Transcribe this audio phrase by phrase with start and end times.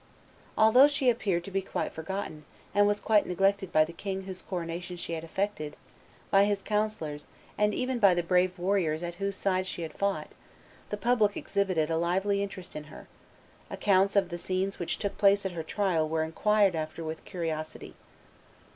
[0.57, 4.41] Although she appeared to be quite forgotten, and was quite neglected by the king whose
[4.41, 5.75] coronation she had effected,
[6.31, 10.29] by his councillors, and even by the brave warriors at whose side she had fought,
[10.89, 13.07] the public exhibited a lively interest in her;
[13.69, 17.93] accounts of the scenes which took place at her trial were inquired after with curiosity.